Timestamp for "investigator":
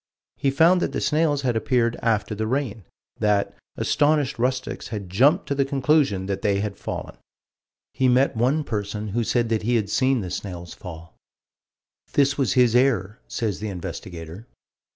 13.69-14.47